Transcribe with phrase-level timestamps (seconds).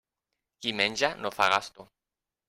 [0.63, 1.87] Qui menja, no fa gasto.